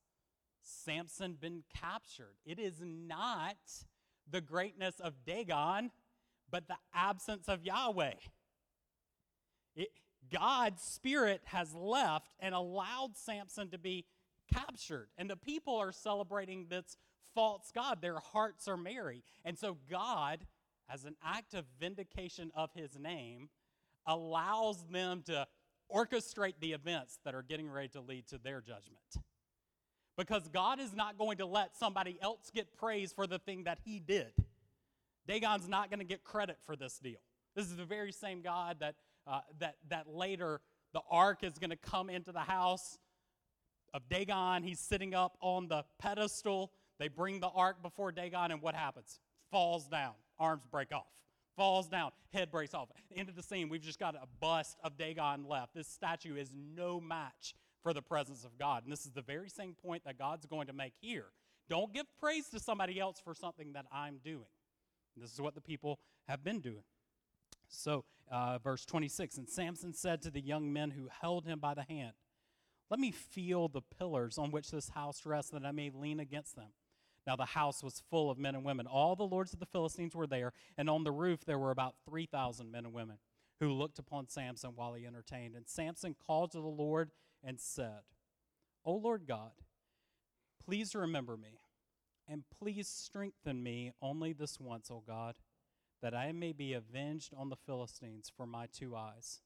[0.62, 2.36] Samson been captured?
[2.46, 3.58] It is not
[4.30, 5.92] the greatness of Dagon,
[6.50, 8.14] but the absence of Yahweh.
[9.76, 9.90] It,
[10.32, 14.06] God's spirit has left and allowed Samson to be
[14.54, 15.10] captured.
[15.18, 16.98] And the people are celebrating this
[17.34, 18.02] false God.
[18.02, 19.24] Their hearts are merry.
[19.44, 20.46] And so God,
[20.92, 23.50] as an act of vindication of his name,
[24.06, 25.48] allows them to
[25.94, 29.00] orchestrate the events that are getting ready to lead to their judgment.
[30.18, 33.80] Because God is not going to let somebody else get praise for the thing that
[33.84, 34.34] he did.
[35.28, 37.20] Dagon's not going to get credit for this deal.
[37.56, 38.96] This is the very same God that
[39.28, 40.62] uh, that, that later
[40.94, 42.98] the ark is going to come into the house
[43.94, 44.64] of Dagon.
[44.64, 46.72] He's sitting up on the pedestal.
[47.00, 49.20] They bring the ark before Dagon, and what happens?
[49.52, 50.14] Falls down.
[50.42, 51.06] Arms break off.
[51.56, 52.12] Falls down.
[52.34, 52.90] Head breaks off.
[53.16, 53.70] End of the scene.
[53.70, 55.76] We've just got a bust of Dagon left.
[55.76, 58.84] This statue is no match for the presence of God.
[58.84, 61.28] And this is the very same point that God's going to make here.
[61.70, 64.48] Don't give praise to somebody else for something that I'm doing.
[65.16, 66.84] This is what the people have been doing.
[67.68, 71.74] So, uh, verse 26 And Samson said to the young men who held him by
[71.74, 72.14] the hand,
[72.90, 76.56] Let me feel the pillars on which this house rests, that I may lean against
[76.56, 76.70] them.
[77.26, 78.88] Now the house was full of men and women.
[78.88, 81.96] All the lords of the Philistines were there, and on the roof there were about
[82.06, 83.18] 3,000 men and women
[83.60, 85.56] who looked upon Samson while he entertained.
[85.56, 87.12] And Samson called to the Lord
[87.44, 88.02] and said,
[88.84, 89.52] O Lord God,
[90.66, 91.60] please remember me,
[92.28, 95.36] and please strengthen me only this once, O God
[96.02, 99.42] that I may be avenged on the Philistines for my two eyes.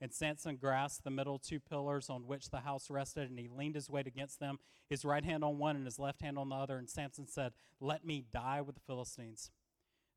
[0.00, 3.74] And Samson grasped the middle two pillars on which the house rested, and he leaned
[3.74, 4.58] his weight against them,
[4.88, 6.78] his right hand on one and his left hand on the other.
[6.78, 9.50] And Samson said, Let me die with the Philistines.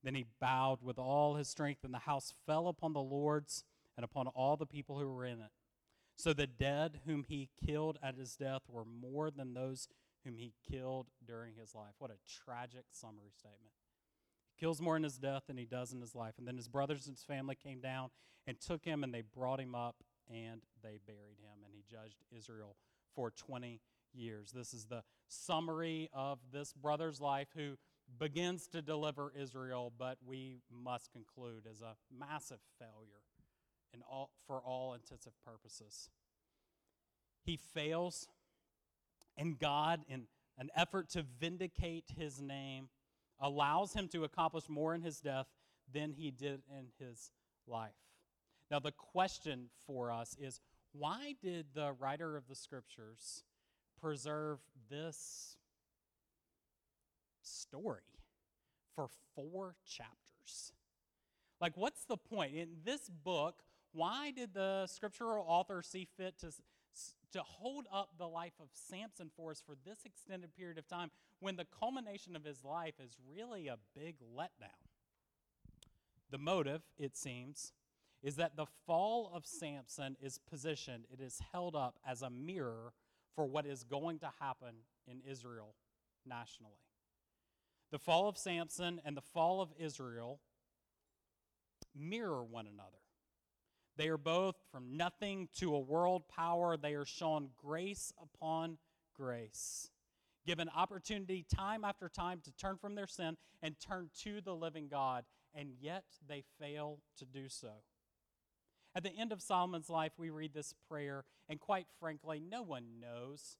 [0.01, 3.63] Then he bowed with all his strength, and the house fell upon the lords
[3.97, 5.51] and upon all the people who were in it.
[6.15, 9.87] So the dead whom he killed at his death were more than those
[10.23, 11.95] whom he killed during his life.
[11.99, 13.73] What a tragic summary statement
[14.63, 16.36] kills more in his death than he does in his life.
[16.38, 18.12] And then his brothers and his family came down
[18.47, 19.97] and took him, and they brought him up
[20.30, 21.65] and they buried him.
[21.65, 22.78] And he judged Israel
[23.13, 23.82] for 20
[24.13, 24.54] years.
[24.54, 27.76] This is the summary of this brother's life who
[28.17, 33.23] begins to deliver Israel, but we must conclude as a massive failure
[33.93, 36.10] in all, for all intensive purposes.
[37.43, 38.30] He fails,
[39.36, 42.88] and God, in an effort to vindicate his name,
[43.43, 45.47] allows him to accomplish more in his death
[45.93, 47.32] than he did in his
[47.67, 47.91] life.
[48.71, 50.62] Now, the question for us is
[50.93, 53.43] why did the writer of the scriptures
[54.01, 55.58] preserve this
[57.41, 58.01] story
[58.95, 60.71] for four chapters?
[61.60, 62.56] Like, what's the point?
[62.56, 63.56] In this book,
[63.91, 66.47] why did the scriptural author see fit to
[67.34, 71.10] to hold up the life of Samson for us for this extended period of time
[71.39, 74.69] when the culmination of his life is really a big letdown.
[76.29, 77.73] The motive, it seems,
[78.21, 82.93] is that the fall of Samson is positioned, it is held up as a mirror
[83.36, 84.75] for what is going to happen
[85.08, 85.75] in Israel
[86.25, 86.79] nationally.
[87.91, 90.39] The fall of Samson and the fall of Israel
[91.95, 93.02] mirror one another.
[93.95, 96.77] They are both from nothing to a world power.
[96.77, 98.77] They are shown grace upon
[99.15, 99.91] grace,
[100.45, 104.88] given opportunity time after time to turn from their sin and turn to the living
[104.89, 107.84] God, and yet they fail to do so.
[108.95, 112.99] At the end of Solomon's life, we read this prayer, and quite frankly, no one
[112.99, 113.58] knows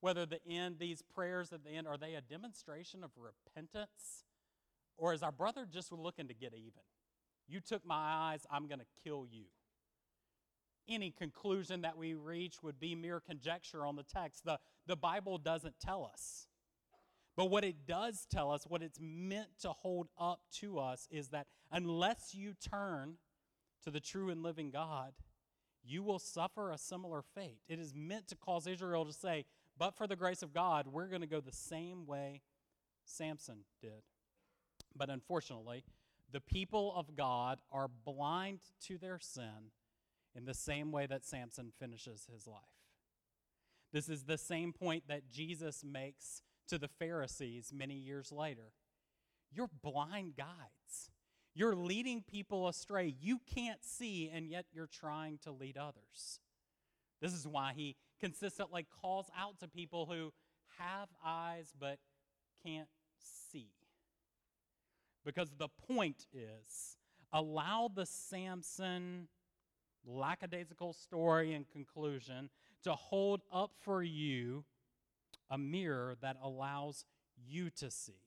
[0.00, 4.24] whether the end, these prayers at the end, are they a demonstration of repentance,
[4.96, 6.82] or is our brother just looking to get even?
[7.48, 9.44] You took my eyes, I'm going to kill you
[10.88, 14.44] any conclusion that we reach would be mere conjecture on the text.
[14.44, 16.46] The, the Bible doesn't tell us.
[17.36, 21.28] But what it does tell us, what it's meant to hold up to us, is
[21.28, 23.16] that unless you turn
[23.84, 25.12] to the true and living God,
[25.82, 27.60] you will suffer a similar fate.
[27.68, 29.46] It is meant to cause Israel to say,
[29.78, 32.42] but for the grace of God, we're going to go the same way
[33.04, 34.02] Samson did.
[34.94, 35.84] But unfortunately,
[36.30, 39.72] the people of God are blind to their sin
[40.34, 42.62] in the same way that Samson finishes his life.
[43.92, 48.72] This is the same point that Jesus makes to the Pharisees many years later.
[49.52, 51.10] You're blind guides.
[51.54, 53.14] You're leading people astray.
[53.20, 56.40] You can't see, and yet you're trying to lead others.
[57.20, 60.32] This is why he consistently calls out to people who
[60.78, 61.98] have eyes but
[62.64, 63.68] can't see.
[65.24, 66.96] Because the point is
[67.32, 69.28] allow the Samson
[70.06, 72.50] lackadaisical story and conclusion
[72.84, 74.64] to hold up for you
[75.50, 77.04] a mirror that allows
[77.36, 78.20] you to see.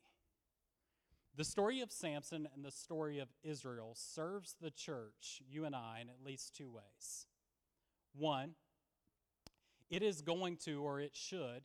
[1.36, 6.00] The story of Samson and the story of Israel serves the church, you and I,
[6.02, 7.28] in at least two ways.
[8.14, 8.52] One,
[9.90, 11.64] it is going to, or it should,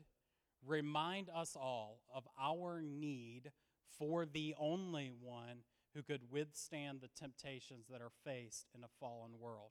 [0.67, 3.53] remind us all of our need
[3.99, 5.63] for the only one
[5.95, 9.71] who could withstand the temptations that are faced in a fallen world.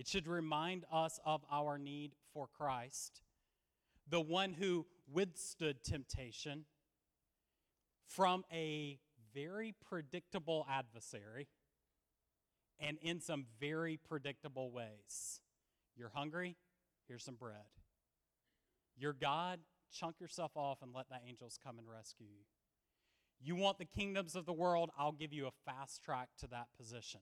[0.00, 3.20] It should remind us of our need for Christ,
[4.08, 6.64] the one who withstood temptation
[8.06, 8.98] from a
[9.34, 11.48] very predictable adversary
[12.78, 15.42] and in some very predictable ways.
[15.94, 16.56] You're hungry?
[17.06, 17.68] Here's some bread.
[18.96, 19.60] You're God?
[19.92, 22.46] Chunk yourself off and let the angels come and rescue you.
[23.38, 24.92] You want the kingdoms of the world?
[24.98, 27.20] I'll give you a fast track to that position.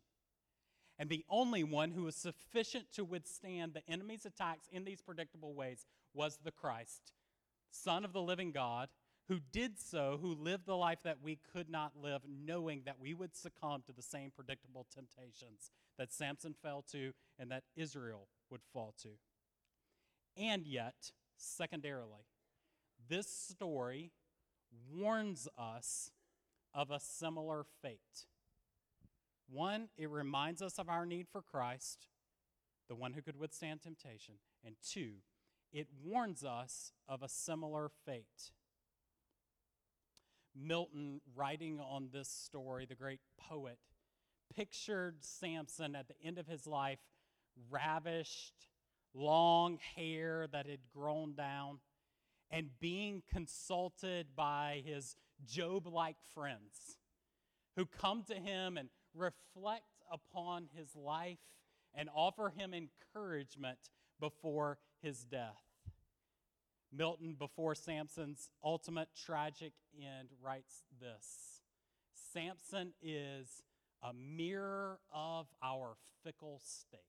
[0.98, 5.54] And the only one who was sufficient to withstand the enemy's attacks in these predictable
[5.54, 7.12] ways was the Christ,
[7.70, 8.88] Son of the living God,
[9.28, 13.14] who did so, who lived the life that we could not live, knowing that we
[13.14, 18.62] would succumb to the same predictable temptations that Samson fell to and that Israel would
[18.72, 19.10] fall to.
[20.36, 22.26] And yet, secondarily,
[23.08, 24.12] this story
[24.90, 26.10] warns us
[26.74, 28.26] of a similar fate.
[29.50, 32.06] One, it reminds us of our need for Christ,
[32.88, 34.34] the one who could withstand temptation.
[34.64, 35.22] And two,
[35.72, 38.52] it warns us of a similar fate.
[40.54, 43.78] Milton, writing on this story, the great poet,
[44.54, 46.98] pictured Samson at the end of his life,
[47.70, 48.68] ravished,
[49.14, 51.78] long hair that had grown down,
[52.50, 56.98] and being consulted by his Job like friends
[57.76, 61.38] who come to him and reflect upon his life
[61.94, 63.78] and offer him encouragement
[64.20, 65.62] before his death.
[66.92, 71.60] Milton, before Samson's ultimate tragic end, writes this
[72.32, 73.62] Samson is
[74.02, 77.00] a mirror of our fickle state.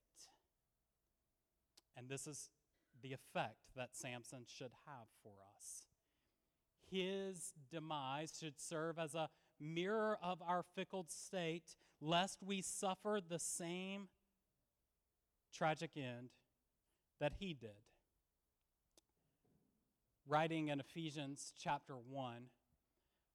[1.96, 2.50] And this is
[3.02, 5.86] the effect that Samson should have for us.
[6.90, 13.40] His demise should serve as a mirror of our fickle state, lest we suffer the
[13.40, 14.08] same
[15.54, 16.30] tragic end
[17.20, 17.84] that he did.
[20.28, 22.34] Writing in Ephesians chapter 1,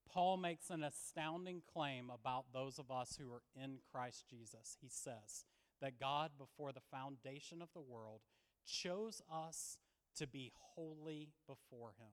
[0.08, 4.76] Paul makes an astounding claim about those of us who are in Christ Jesus.
[4.80, 5.44] He says
[5.80, 8.20] that God, before the foundation of the world,
[8.64, 9.76] chose us
[10.16, 12.12] to be holy before him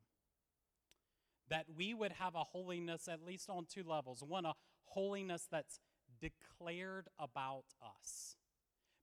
[1.52, 4.24] that we would have a holiness at least on two levels.
[4.26, 4.54] One, a
[4.86, 5.80] holiness that's
[6.22, 8.36] declared about us,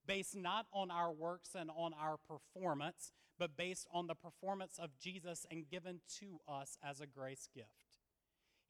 [0.07, 4.99] based not on our works and on our performance, but based on the performance of
[4.99, 7.99] Jesus and given to us as a grace gift.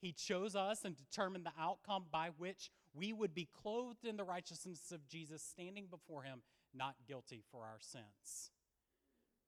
[0.00, 4.24] He chose us and determined the outcome by which we would be clothed in the
[4.24, 6.42] righteousness of Jesus, standing before Him,
[6.74, 8.50] not guilty for our sins.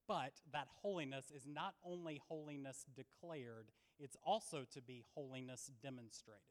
[0.09, 6.43] But that holiness is not only holiness declared, it's also to be holiness demonstrated.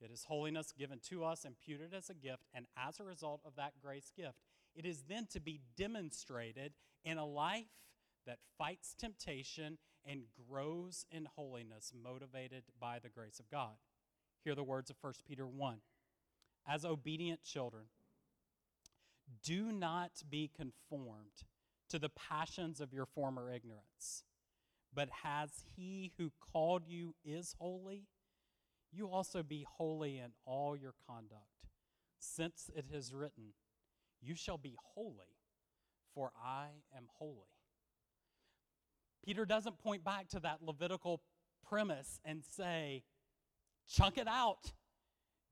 [0.00, 3.56] It is holiness given to us, imputed as a gift, and as a result of
[3.56, 4.38] that grace gift,
[4.74, 6.72] it is then to be demonstrated
[7.04, 7.66] in a life
[8.26, 13.76] that fights temptation and grows in holiness, motivated by the grace of God.
[14.44, 15.78] Hear the words of 1 Peter 1.
[16.66, 17.84] As obedient children,
[19.42, 21.44] do not be conformed
[21.88, 24.24] to the passions of your former ignorance.
[24.94, 28.04] But as he who called you is holy,
[28.92, 31.68] you also be holy in all your conduct,
[32.18, 33.52] since it is written,
[34.20, 35.36] You shall be holy,
[36.14, 37.48] for I am holy.
[39.24, 41.20] Peter doesn't point back to that Levitical
[41.68, 43.02] premise and say,
[43.88, 44.72] chunk it out.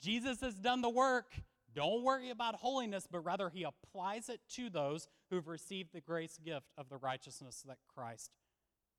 [0.01, 1.33] Jesus has done the work.
[1.75, 6.39] Don't worry about holiness, but rather he applies it to those who've received the grace
[6.43, 8.31] gift of the righteousness that Christ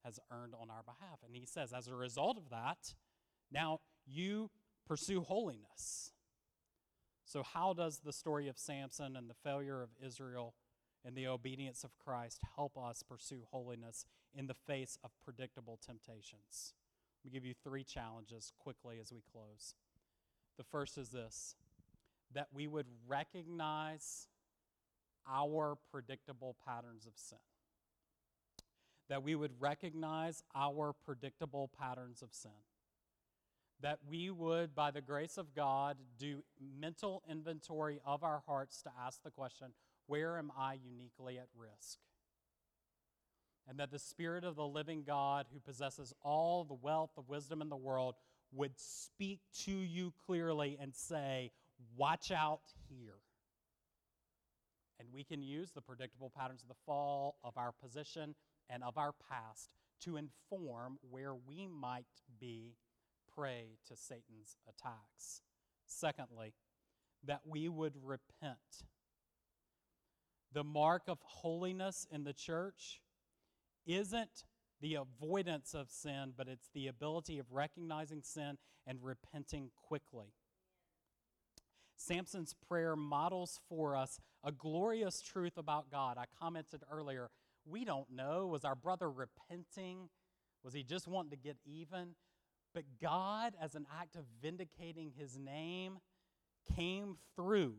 [0.06, 1.20] has earned on our behalf.
[1.26, 2.94] And he says, as a result of that,
[3.52, 4.50] now you
[4.88, 6.12] pursue holiness.
[7.26, 10.54] So, how does the story of Samson and the failure of Israel
[11.04, 16.74] and the obedience of Christ help us pursue holiness in the face of predictable temptations?
[17.24, 19.76] Let me give you three challenges quickly as we close.
[20.58, 21.56] The first is this
[22.34, 24.28] that we would recognize
[25.30, 27.38] our predictable patterns of sin.
[29.10, 32.52] That we would recognize our predictable patterns of sin
[33.82, 36.44] that we would, by the grace of God, do
[36.80, 39.68] mental inventory of our hearts to ask the question
[40.08, 42.00] where am I uniquely at risk?
[43.68, 47.62] And that the Spirit of the living God, who possesses all the wealth, of wisdom
[47.62, 48.16] in the world,
[48.54, 51.52] would speak to you clearly and say,
[51.96, 53.20] Watch out here.
[55.00, 58.34] And we can use the predictable patterns of the fall, of our position,
[58.70, 59.70] and of our past
[60.02, 62.06] to inform where we might
[62.40, 62.76] be
[63.38, 65.42] prey to Satan's attacks.
[65.86, 66.54] Secondly,
[67.26, 68.86] that we would repent.
[70.54, 73.02] The mark of holiness in the church
[73.86, 74.46] isn't
[74.82, 80.34] the avoidance of sin, but it's the ability of recognizing sin and repenting quickly.
[81.96, 86.18] Samson's prayer models for us a glorious truth about God.
[86.18, 87.30] I commented earlier,
[87.66, 88.48] we don't know.
[88.48, 90.10] Was our brother repenting?
[90.64, 92.16] Was he just wanting to get even?
[92.78, 95.98] But God, as an act of vindicating his name,
[96.76, 97.74] came through.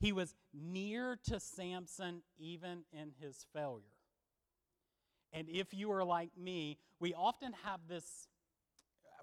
[0.00, 3.84] He was near to Samson even in his failure.
[5.32, 8.26] And if you are like me, we often have this,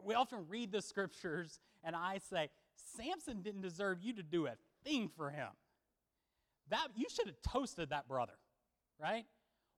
[0.05, 2.47] we often read the scriptures, and I say,
[2.95, 4.53] Samson didn't deserve you to do a
[4.85, 5.49] thing for him.
[6.69, 8.37] That you should have toasted that brother,
[8.97, 9.25] right?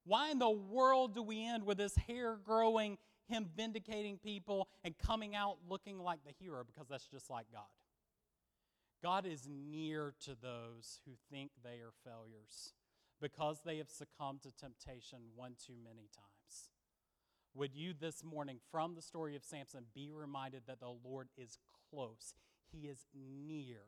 [0.05, 2.99] Why in the world do we end with his hair growing
[3.31, 7.63] him vindicating people and coming out looking like the hero because that's just like God.
[9.01, 12.73] God is near to those who think they are failures
[13.19, 16.69] because they have succumbed to temptation one too many times.
[17.53, 21.57] Would you this morning, from the story of Samson, be reminded that the Lord is
[21.89, 22.33] close?
[22.71, 23.81] He is near,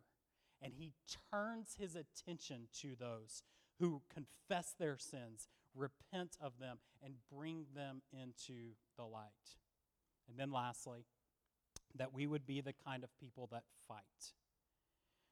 [0.62, 0.94] and He
[1.32, 3.44] turns His attention to those
[3.80, 9.58] who confess their sins, repent of them, and bring them into the light.
[10.30, 11.06] And then lastly,
[11.96, 14.34] that we would be the kind of people that fight.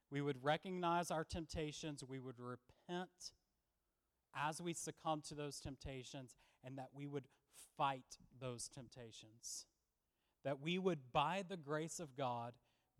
[0.10, 3.32] We would recognize our temptations, we would repent
[4.36, 7.26] as we succumb to those temptations, and that we would
[7.78, 9.66] fight those temptations.
[10.44, 12.54] That we would, by the grace of God,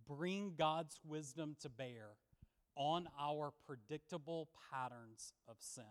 [0.08, 2.12] bring God's wisdom to bear
[2.76, 5.84] on our predictable patterns of sin.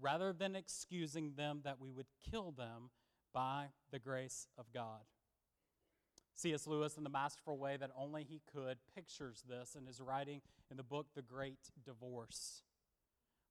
[0.00, 2.90] Rather than excusing them, that we would kill them
[3.32, 5.00] by the grace of God.
[6.34, 6.66] C.S.
[6.66, 10.40] Lewis, in the masterful way that only he could, pictures this in his writing
[10.70, 12.62] in the book The Great Divorce,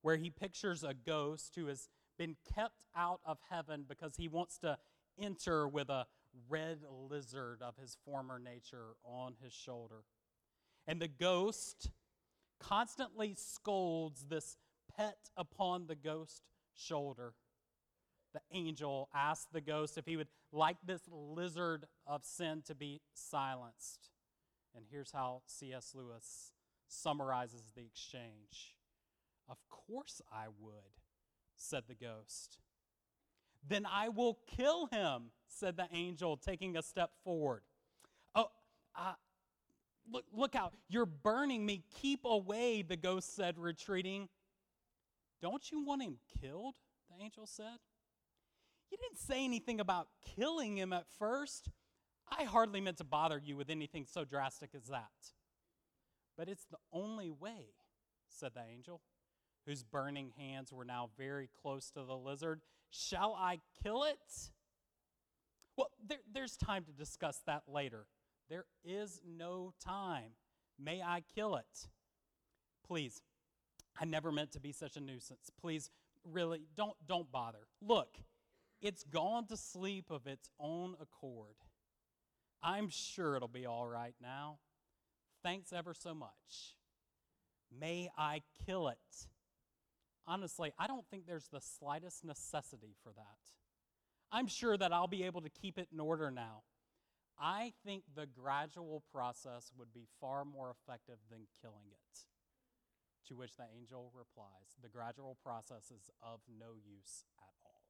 [0.02, 1.88] where he pictures a ghost who has
[2.18, 4.78] been kept out of heaven because he wants to
[5.22, 6.08] enter with a
[6.47, 6.80] red
[7.10, 10.04] lizard of his former nature on his shoulder.
[10.88, 11.91] And the ghost
[12.60, 14.58] constantly scolds this
[15.00, 16.41] pet upon the ghost's
[16.76, 17.34] shoulder
[18.34, 23.02] the angel asked the ghost if he would like this lizard of sin to be
[23.14, 24.10] silenced.
[24.76, 25.93] And here's how C.S.
[25.95, 26.52] Lewis
[26.88, 28.76] summarizes the exchange
[29.50, 30.74] Of course I would,
[31.56, 32.60] said the ghost.
[33.68, 37.64] Then I will kill him, said the angel, taking a step forward.
[38.36, 38.50] Oh,
[40.12, 41.84] look, look out, you're burning me.
[42.00, 44.30] Keep away, the ghost said, retreating.
[45.41, 46.75] Don't you want him killed?
[47.09, 47.79] The angel said.
[48.91, 51.69] You didn't say anything about killing him at first.
[52.29, 55.09] I hardly meant to bother you with anything so drastic as that.
[56.37, 57.73] But it's the only way,
[58.27, 59.01] said the angel,
[59.65, 62.61] whose burning hands were now very close to the lizard.
[62.91, 64.49] Shall I kill it?
[65.77, 68.05] Well, there, there's time to discuss that later.
[68.49, 70.31] There is no time.
[70.79, 71.87] May I kill it?
[72.85, 73.21] Please,
[73.99, 75.49] I never meant to be such a nuisance.
[75.59, 75.89] Please,
[76.23, 77.67] really, don't, don't bother.
[77.81, 78.17] Look,
[78.81, 81.55] it's gone to sleep of its own accord.
[82.61, 84.59] I'm sure it'll be all right now.
[85.43, 86.75] Thanks ever so much.
[87.77, 88.97] May I kill it?
[90.27, 93.37] Honestly, I don't think there's the slightest necessity for that.
[94.31, 96.63] I'm sure that I'll be able to keep it in order now.
[97.39, 102.25] I think the gradual process would be far more effective than killing it.
[103.30, 107.84] To which the angel replies, The gradual process is of no use at all.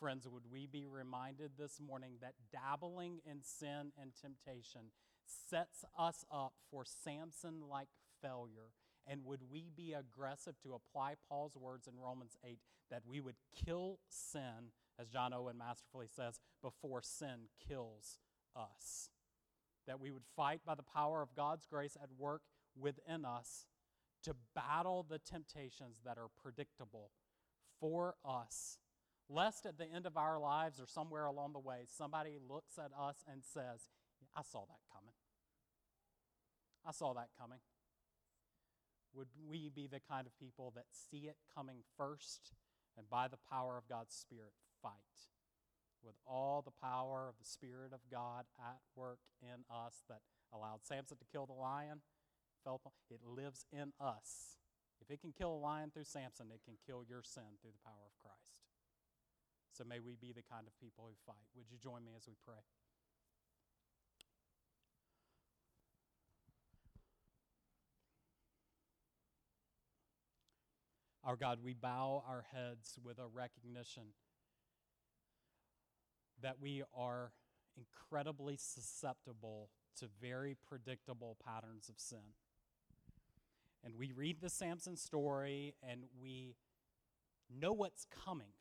[0.00, 4.90] Friends, would we be reminded this morning that dabbling in sin and temptation
[5.24, 8.72] sets us up for Samson like failure?
[9.06, 12.58] And would we be aggressive to apply Paul's words in Romans 8
[12.90, 18.18] that we would kill sin, as John Owen masterfully says, before sin kills
[18.56, 19.10] us?
[19.86, 22.42] That we would fight by the power of God's grace at work
[22.76, 23.66] within us
[24.24, 27.10] to battle the temptations that are predictable
[27.80, 28.78] for us,
[29.28, 32.90] lest at the end of our lives or somewhere along the way, somebody looks at
[32.98, 33.88] us and says,
[34.36, 35.14] I saw that coming.
[36.86, 37.60] I saw that coming.
[39.14, 42.52] Would we be the kind of people that see it coming first
[42.98, 44.52] and by the power of God's Spirit
[44.82, 44.92] fight?
[46.02, 50.20] With all the power of the Spirit of God at work in us that
[50.52, 52.00] allowed Samson to kill the lion
[53.10, 54.58] it lives in us.
[55.00, 57.84] If it can kill a lion through Samson, it can kill your sin through the
[57.84, 58.56] power of Christ.
[59.72, 61.44] So may we be the kind of people who fight.
[61.56, 62.62] Would you join me as we pray?
[71.24, 74.12] Our God, we bow our heads with a recognition
[76.42, 77.32] that we are
[77.76, 82.34] incredibly susceptible to very predictable patterns of sin
[83.84, 86.56] and we read the Samson story and we
[87.60, 88.52] know what's coming.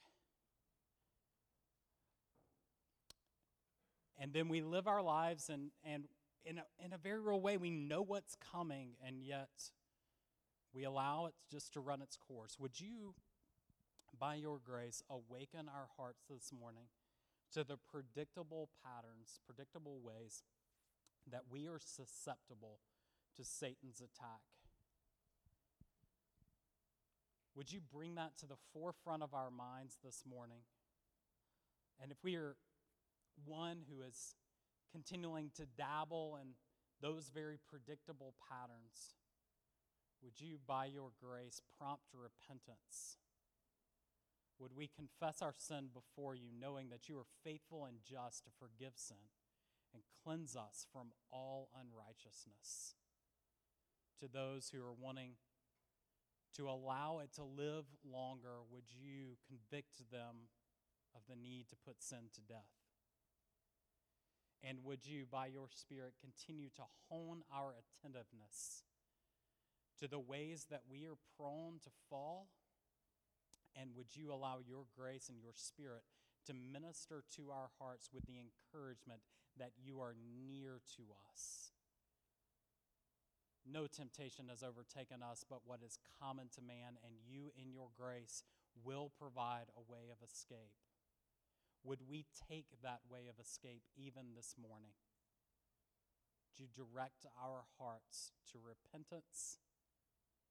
[4.20, 6.06] And then we live our lives, and, and
[6.46, 9.50] in, a, in a very real way, we know what's coming, and yet
[10.74, 12.58] we allow it just to run its course.
[12.60, 13.16] Would you,
[14.18, 16.86] by your grace, awaken our hearts this morning
[17.54, 20.44] to the predictable patterns, predictable ways
[21.30, 22.80] that we are susceptible
[23.36, 24.42] to Satan's attack?
[27.56, 30.62] Would you bring that to the forefront of our minds this morning?
[32.02, 32.56] And if we are
[33.46, 34.36] one who is
[34.92, 36.50] continuing to dabble in
[37.02, 39.16] those very predictable patterns,
[40.24, 43.18] would you, by your grace, prompt repentance?
[44.58, 48.52] Would we confess our sin before you, knowing that you are faithful and just to
[48.58, 49.18] forgive sin
[49.94, 52.96] and cleanse us from all unrighteousness?
[54.22, 55.34] To those who are wanting
[56.58, 60.50] to allow it to live longer, would you convict them
[61.16, 62.72] of the need to put sin to death?
[64.64, 68.84] And would you, by your Spirit, continue to hone our attentiveness
[70.00, 72.48] to the ways that we are prone to fall?
[73.76, 76.04] And would you allow your grace and your Spirit
[76.46, 79.22] to minister to our hearts with the encouragement
[79.58, 80.16] that you are
[80.48, 81.73] near to us?
[83.66, 87.88] No temptation has overtaken us but what is common to man, and you, in your
[87.98, 88.44] grace,
[88.84, 90.76] will provide a way of escape.
[91.84, 94.96] Would we take that way of escape even this morning?
[96.58, 99.60] To direct our hearts to repentance,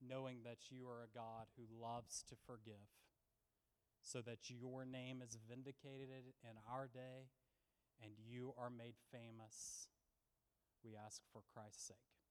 [0.00, 2.90] knowing that you are a God who loves to forgive,
[4.02, 7.30] so that your name is vindicated in our day
[8.02, 9.86] and you are made famous.
[10.84, 12.21] We ask for Christ's sake.